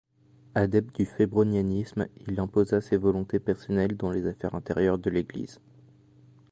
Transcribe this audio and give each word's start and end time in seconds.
Adepte 0.55 0.93
du 0.95 1.05
fébronianisme, 1.05 2.07
il 2.25 2.39
imposa 2.39 2.81
ses 2.81 2.97
volontés 2.97 3.39
personnelles 3.39 3.95
dans 3.97 4.09
les 4.09 4.25
affaires 4.25 4.55
intérieures 4.55 4.97
de 4.97 5.11
l'Église. 5.11 5.59